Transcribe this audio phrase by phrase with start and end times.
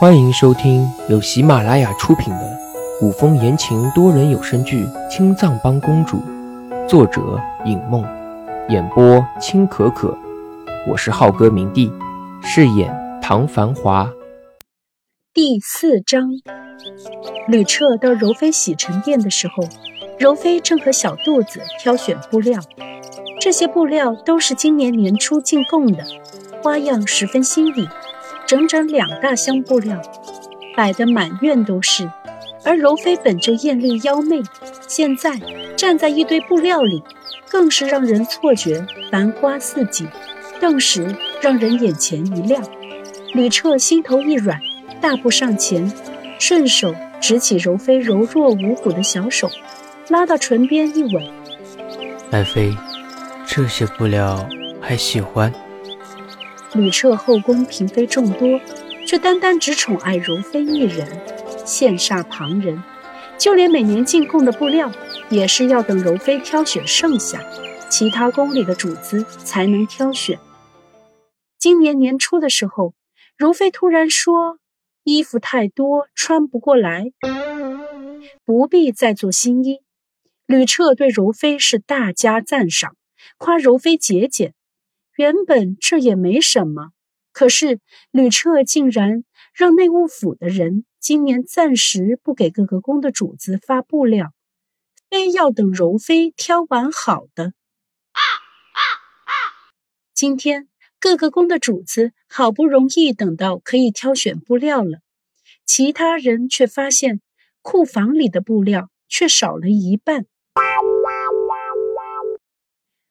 [0.00, 2.58] 欢迎收听由喜马拉雅出品的
[3.00, 6.18] 古风言情多人有声剧《青藏帮公主》，
[6.86, 7.20] 作者
[7.64, 8.04] 尹梦，
[8.68, 10.16] 演播青可可。
[10.86, 11.90] 我是浩哥明帝，
[12.40, 14.08] 饰演唐繁华。
[15.34, 16.28] 第四章，
[17.48, 19.64] 吕彻到柔妃洗尘殿的时候，
[20.16, 22.60] 柔妃正和小肚子挑选布料。
[23.40, 26.04] 这些布料都是今年年初进贡的，
[26.62, 27.88] 花样十分新颖。
[28.48, 30.00] 整整两大箱布料，
[30.74, 32.10] 摆得满院都是。
[32.64, 34.42] 而柔妃本就艳丽妖媚，
[34.88, 35.38] 现在
[35.76, 37.04] 站在一堆布料里，
[37.50, 40.08] 更是让人错觉繁花似锦，
[40.58, 42.64] 顿时让人眼前一亮。
[43.34, 44.58] 吕彻心头一软，
[44.98, 45.92] 大步上前，
[46.38, 49.50] 顺手执起柔妃柔弱无骨的小手，
[50.08, 51.22] 拉到唇边一吻
[52.32, 52.74] ：“爱妃，
[53.46, 54.48] 这些布料
[54.80, 55.52] 还喜欢？”
[56.74, 58.60] 吕彻后宫嫔妃众多，
[59.06, 61.06] 却单单只宠爱柔妃一人，
[61.64, 62.82] 羡煞旁人。
[63.38, 64.90] 就连每年进贡的布料，
[65.30, 67.40] 也是要等柔妃挑选剩下，
[67.88, 70.38] 其他宫里的主子才能挑选。
[71.56, 72.94] 今年年初的时候，
[73.36, 74.58] 柔妃突然说
[75.04, 77.12] 衣服太多穿不过来，
[78.44, 79.80] 不必再做新衣。
[80.46, 82.96] 吕彻对柔妃是大加赞赏，
[83.36, 84.54] 夸柔妃节俭。
[85.18, 86.92] 原本这也没什么，
[87.32, 87.80] 可是
[88.12, 94.32] 吕彻竟然让内务府的人今年暂时不给各个宫的主子发布料，
[95.10, 97.52] 非要等柔妃挑完好的。
[100.14, 100.68] 今天
[101.00, 105.00] 各个宫的主子好不容易等到可以挑选布料了，
[105.66, 107.20] 其他人却发现
[107.60, 110.26] 库房里的布料却少了一半。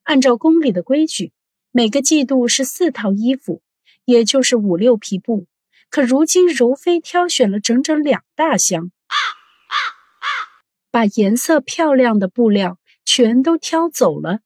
[0.04, 1.34] 按照宫里的规矩。
[1.78, 3.61] 每个季度是四套衣服，
[4.06, 5.45] 也就是五六匹布。
[5.92, 8.89] 可如今柔妃挑选了整整两大箱，
[10.89, 14.39] 把颜色漂亮的布料全都挑走了。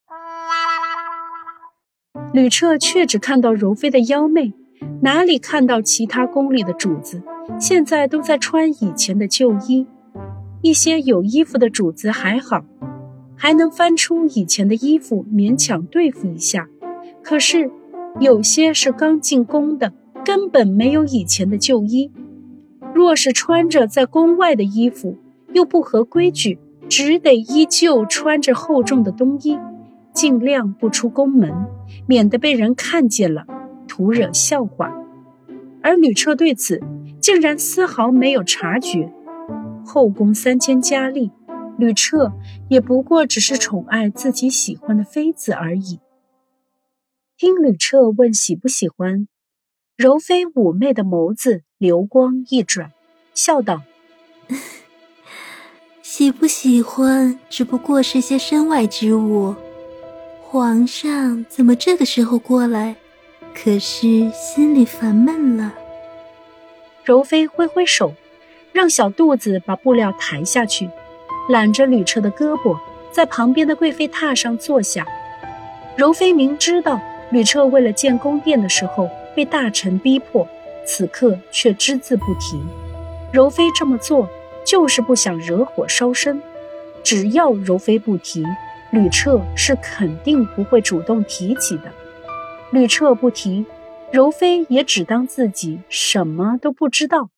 [2.34, 4.52] 吕彻却只看到柔妃的妖媚，
[5.02, 7.24] 哪里看到其他宫里的主子
[7.58, 9.88] 现在都在穿以前的旧衣？
[10.62, 12.66] 一些有衣服的主子还好，
[13.38, 16.68] 还能翻出以前的衣服勉强对付一下。
[17.24, 17.72] 可是，
[18.20, 19.94] 有些是刚进宫的，
[20.26, 22.12] 根本没有以前的旧衣。
[22.94, 25.18] 若是穿着在宫外的衣服，
[25.54, 26.60] 又不合规矩，
[26.90, 29.58] 只得依旧穿着厚重的冬衣，
[30.14, 31.54] 尽量不出宫门，
[32.06, 33.46] 免得被人看见了，
[33.88, 34.94] 徒惹笑话。
[35.82, 36.80] 而吕彻对此
[37.20, 39.12] 竟然丝毫没有察觉。
[39.86, 41.32] 后宫三千佳丽，
[41.78, 42.34] 吕彻
[42.68, 46.00] 也不过只是宠爱自己喜欢的妃子而已。
[47.44, 49.28] 听吕彻问喜不喜欢，
[49.98, 52.92] 柔妃妩媚的眸子流光一转，
[53.34, 53.82] 笑道
[56.04, 59.56] ：“喜不喜欢只不过是些身外之物。
[60.44, 62.96] 皇上怎么这个时候过来？
[63.56, 65.74] 可是心里烦闷了。”
[67.04, 68.14] 柔妃挥挥手，
[68.72, 70.88] 让小肚子把布料抬下去，
[71.50, 72.78] 揽着吕彻的胳膊，
[73.12, 75.04] 在旁边的贵妃榻上坐下。
[75.98, 77.02] 柔妃明知道。
[77.32, 80.48] 吕彻为了建宫殿的时候被大臣逼迫，
[80.86, 82.62] 此刻却只字不提。
[83.32, 84.30] 柔妃这么做
[84.66, 86.42] 就是不想惹火烧身。
[87.04, 88.46] 只要柔妃不提，
[88.92, 91.92] 吕彻是肯定不会主动提起的。
[92.72, 93.66] 吕彻不提，
[94.12, 97.30] 柔妃也只当自己什么都不知道。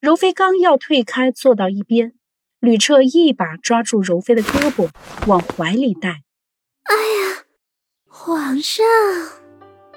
[0.00, 2.14] 柔妃刚要退开，坐到一边。
[2.62, 4.88] 吕彻一把抓住柔妃的胳膊，
[5.26, 6.22] 往怀里带。
[6.84, 7.42] 哎呀，
[8.06, 8.84] 皇上！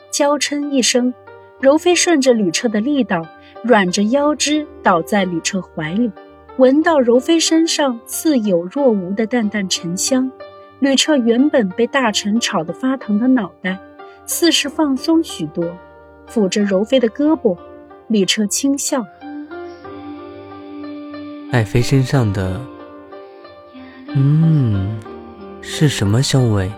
[0.10, 1.14] 娇嗔一声，
[1.62, 3.24] 柔妃顺着吕彻的力道，
[3.64, 6.12] 软着腰肢倒在吕彻怀里，
[6.58, 10.32] 闻到柔妃身上似有若无的淡淡沉香。
[10.80, 13.80] 吕彻原本被大臣吵得发疼的脑袋，
[14.26, 15.64] 似是放松许多，
[16.28, 17.56] 抚着柔妃的胳膊，
[18.08, 19.06] 吕彻轻笑。
[21.56, 22.60] 爱妃身上的，
[24.14, 25.00] 嗯，
[25.62, 26.70] 是什么香味？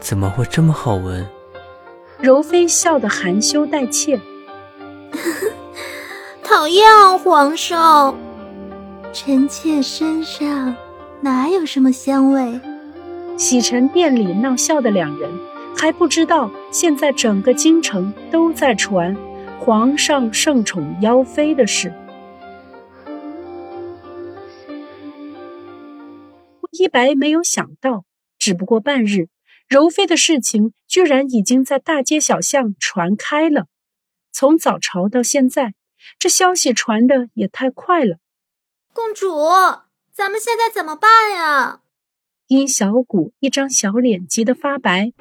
[0.00, 1.24] 怎么会这么好闻？
[2.18, 4.18] 柔妃笑得含羞带怯。
[6.42, 8.18] 讨厌啊，皇上，
[9.12, 10.74] 臣妾身上
[11.20, 12.58] 哪有什么香味？
[13.36, 15.30] 洗尘殿里闹笑的两人
[15.76, 19.16] 还不知道，现在整个京城都在传
[19.60, 21.92] 皇上盛宠妖妃的事。
[26.80, 28.06] 一白没有想到，
[28.38, 29.28] 只不过半日，
[29.68, 33.66] 柔妃的事情居然已经在大街小巷传开了。
[34.32, 35.74] 从早朝到现在，
[36.18, 38.16] 这消息传的也太快了。
[38.94, 39.30] 公主，
[40.10, 41.82] 咱们现在怎么办呀？
[42.46, 45.12] 殷小谷一张小脸急得发白。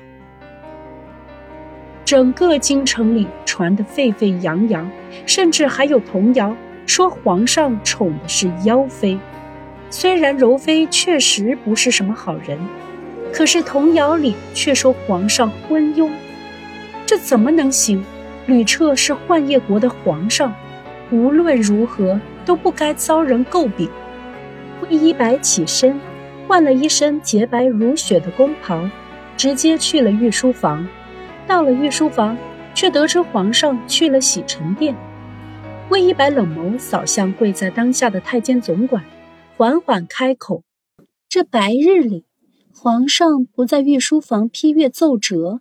[2.06, 4.90] 整个京城里传得沸沸扬扬，
[5.28, 6.56] 甚至还有童谣
[6.88, 9.20] 说皇上宠的是妖妃。
[9.90, 12.60] 虽然柔妃确实不是什么好人，
[13.34, 16.10] 可是童谣里却说皇上昏庸，
[17.06, 18.04] 这怎么能行？
[18.46, 20.54] 吕彻是幻夜国的皇上，
[21.12, 23.90] 无论如何都不该遭人诟病。
[24.82, 26.00] 魏一白起身，
[26.48, 28.90] 换了一身洁白如雪的宫袍，
[29.38, 30.88] 直接去了御书房。
[31.48, 32.38] 到了御书房，
[32.74, 34.96] 却得知皇上去了洗尘殿。
[35.90, 39.04] 魏一白冷眸扫向跪在当下的太监总管，
[39.60, 40.64] 缓缓开口
[41.28, 42.24] ：“这白日里，
[42.74, 45.60] 皇上不在御书房批阅奏折，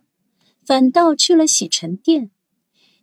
[0.65, 2.31] 反倒去了洗尘殿。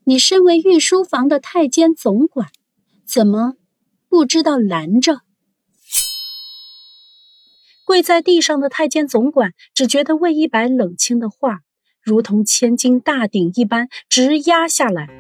[0.05, 2.49] 你身为御书房的太监总管，
[3.05, 3.57] 怎么
[4.09, 5.21] 不知道拦着？”
[7.85, 11.61] 跪在地上的太监总管只觉得魏一白冷清的话。
[12.01, 15.11] 如同千斤大鼎一般直压下来，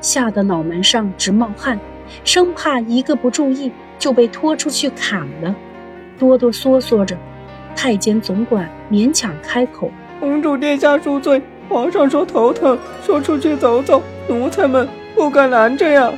[0.00, 1.80] 吓得脑门上直冒汗，
[2.24, 5.54] 生怕一个不注意就被拖出去砍了，
[6.18, 7.16] 哆哆嗦嗦着。
[7.76, 16.12] 太监总管勉强开口：“公主殿下恕罪，皇上说头疼，说出去走走，奴才们不敢拦着呀。”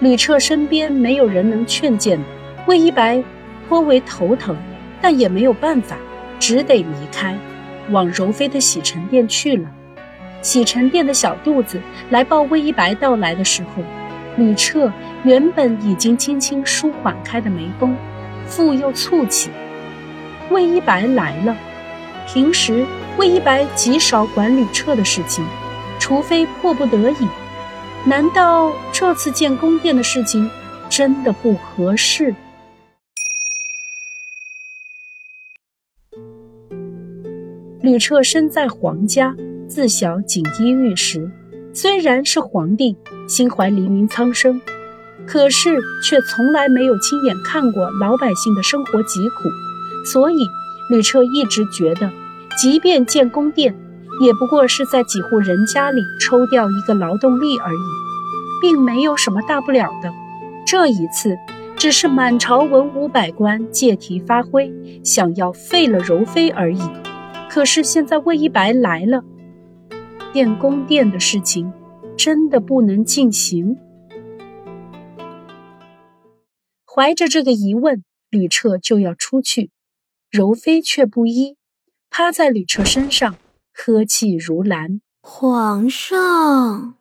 [0.00, 2.18] 吕彻身边没有人能劝谏，
[2.66, 3.22] 魏一白
[3.68, 4.56] 颇为头疼，
[5.00, 5.96] 但也没有办法，
[6.38, 7.36] 只得离开。
[7.90, 9.68] 往柔妃的洗尘殿去了。
[10.40, 11.80] 洗尘殿的小肚子
[12.10, 13.82] 来报魏一白到来的时候，
[14.36, 14.92] 吕彻
[15.24, 17.94] 原本已经轻轻舒缓开的眉峰，
[18.46, 19.50] 复又蹙起。
[20.50, 21.56] 魏一白来了。
[22.26, 22.86] 平时
[23.18, 25.44] 魏一白极少管吕彻的事情，
[25.98, 27.28] 除非迫不得已。
[28.06, 30.48] 难道这次建宫殿的事情
[30.88, 32.34] 真的不合适？
[37.80, 39.34] 吕彻身在皇家，
[39.68, 41.30] 自小锦衣玉食，
[41.74, 42.96] 虽然是皇帝，
[43.26, 44.60] 心怀黎民苍生，
[45.26, 49.48] 可是却从来没有亲眼看过老百姓的生活疾苦，
[50.04, 50.36] 所以
[50.90, 52.10] 吕彻一直觉得，
[52.60, 53.74] 即便建宫殿，
[54.20, 57.78] 也不过是在几户人家里抽调一个劳动力而已，
[58.60, 60.12] 并没有什么大不了的。
[60.66, 61.36] 这一次，
[61.76, 64.70] 只是满朝文武百官借题发挥，
[65.02, 66.82] 想要废了柔妃而已。
[67.48, 69.24] 可是现在魏一白来了，
[70.32, 71.72] 建宫殿的事情
[72.16, 73.76] 真的不能进行。
[76.84, 79.70] 怀着这个疑问，吕彻就要出去，
[80.30, 81.56] 柔妃却不依，
[82.10, 83.36] 趴在吕彻身上，
[83.72, 85.00] 呵气如兰。
[85.20, 86.96] 皇上，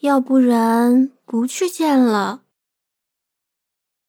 [0.00, 2.42] 要不然不去见了？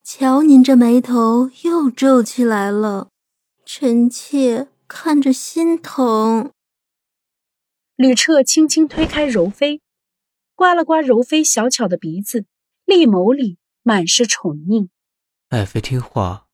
[0.03, 3.09] 瞧您这眉头又皱起来了，
[3.65, 4.67] 臣妾。
[4.91, 6.49] 看着心疼。
[7.99, 9.81] 吕彻轻轻推开柔妃，
[10.55, 12.45] 刮了刮柔妃小巧的鼻子，
[12.85, 14.87] 利眸里满是宠溺。
[15.49, 16.45] 爱妃听话，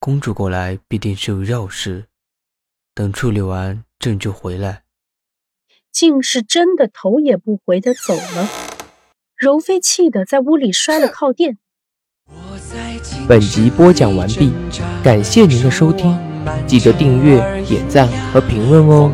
[0.00, 2.06] 公主过来必定是有要事，
[2.96, 4.82] 等处理完朕就回来。
[5.92, 8.48] 竟是真的头也不回的走了。
[9.36, 11.58] 柔妃气得在屋里摔了靠垫。
[13.28, 14.52] 本集播讲完毕，
[15.04, 16.18] 感谢您的收听。
[16.66, 19.12] 记得订阅、点赞和评论哦。